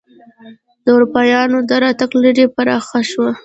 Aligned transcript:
د 0.83 0.85
اروپایانو 0.95 1.57
دراتګ 1.69 2.11
لړۍ 2.23 2.45
پراخه 2.55 2.99
شوه. 3.11 3.31